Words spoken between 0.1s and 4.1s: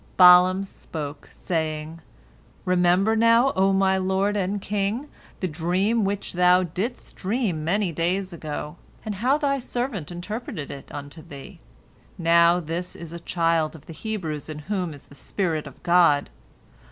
Balaam spoke, saying: "Remember now, O my